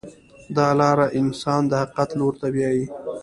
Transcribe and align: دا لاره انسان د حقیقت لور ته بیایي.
دا 0.55 0.67
لاره 0.79 1.05
انسان 1.19 1.61
د 1.67 1.71
حقیقت 1.81 2.09
لور 2.19 2.33
ته 2.41 2.47
بیایي. 2.53 2.85